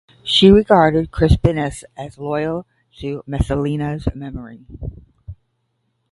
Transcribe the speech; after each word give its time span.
She 0.23 0.49
regarded 0.49 1.11
Crispinus 1.11 1.83
as 1.95 2.17
loyal 2.17 2.65
to 3.01 3.21
Messalina's 3.27 4.07
memory. 4.15 4.65